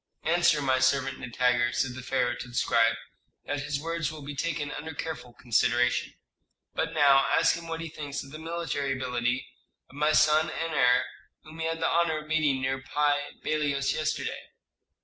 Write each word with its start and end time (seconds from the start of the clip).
"Answer 0.23 0.63
my 0.63 0.79
servant 0.79 1.19
Nitager," 1.19 1.71
said 1.75 1.93
the 1.93 2.01
pharaoh 2.01 2.35
to 2.35 2.47
the 2.47 2.55
scribe, 2.55 2.95
"that 3.45 3.59
his 3.61 3.79
words 3.79 4.11
will 4.11 4.23
be 4.23 4.35
taken 4.35 4.71
under 4.71 4.95
careful 4.95 5.31
consideration. 5.33 6.15
But 6.73 6.93
now 6.95 7.27
ask 7.31 7.53
him 7.55 7.67
what 7.67 7.81
he 7.81 7.89
thinks 7.89 8.23
of 8.23 8.31
the 8.31 8.39
military 8.39 8.93
ability 8.93 9.45
of 9.91 9.95
my 9.95 10.13
son 10.13 10.49
and 10.49 10.73
heir, 10.73 11.05
whom 11.43 11.59
he 11.59 11.67
had 11.67 11.81
the 11.81 11.87
honor 11.87 12.17
of 12.17 12.27
meeting 12.27 12.61
near 12.63 12.81
Pi 12.81 13.33
Bailos 13.43 13.93
yesterday." 13.93 14.41